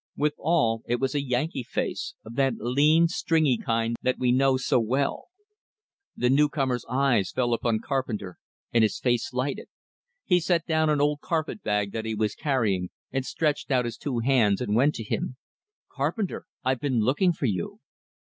[0.15, 4.79] Withal, it was a Yankee face of that lean, stringy kind that we know so
[4.79, 5.25] well.
[6.17, 8.39] The newcomer's eyes fell upon Carpenter,
[8.73, 9.67] and his face lighted;
[10.25, 13.97] he set down an old carpet bag that he was carrying, and stretched out his
[13.97, 15.37] two hands, and went to him.
[15.91, 16.47] "Carpenter!
[16.63, 17.79] I've been looking for you!"